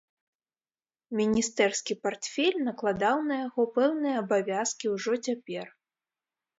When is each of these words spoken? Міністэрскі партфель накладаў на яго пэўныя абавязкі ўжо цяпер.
Міністэрскі 1.19 1.93
партфель 2.07 2.59
накладаў 2.71 3.17
на 3.31 3.35
яго 3.47 3.61
пэўныя 3.79 4.15
абавязкі 4.27 4.85
ўжо 4.99 5.13
цяпер. 5.33 5.65